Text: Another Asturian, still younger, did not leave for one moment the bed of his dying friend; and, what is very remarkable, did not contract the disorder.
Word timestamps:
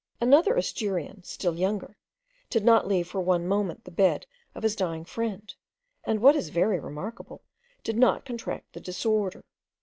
Another 0.19 0.55
Asturian, 0.57 1.21
still 1.21 1.53
younger, 1.55 1.95
did 2.49 2.65
not 2.65 2.87
leave 2.87 3.07
for 3.07 3.21
one 3.21 3.47
moment 3.47 3.83
the 3.83 3.91
bed 3.91 4.25
of 4.55 4.63
his 4.63 4.75
dying 4.75 5.05
friend; 5.05 5.53
and, 6.03 6.21
what 6.23 6.35
is 6.35 6.49
very 6.49 6.79
remarkable, 6.79 7.43
did 7.83 7.97
not 7.99 8.25
contract 8.25 8.73
the 8.73 8.79
disorder. 8.79 9.43